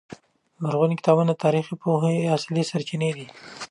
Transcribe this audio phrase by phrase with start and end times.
[0.63, 3.25] لرغوني کتابونه د تاریخ د پوهې اصلي سرچینې دي.